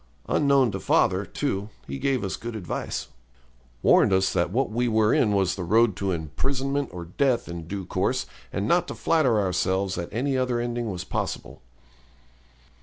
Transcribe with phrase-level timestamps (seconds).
[0.27, 3.09] Unknown to father, too, he gave us good advice,
[3.83, 7.67] warned us that what we were in was the road to imprisonment or death in
[7.67, 11.61] due course, and not to flatter ourselves that any other ending was possible.